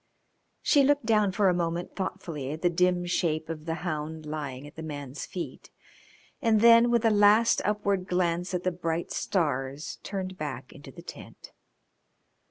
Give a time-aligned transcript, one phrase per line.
[0.63, 4.65] She looked down for a moment thoughtfully at the dim shape of the hound lying
[4.65, 5.69] at the man's feet,
[6.41, 11.03] and then with a last upward glance at the bright stars turned back into the
[11.03, 11.51] tent.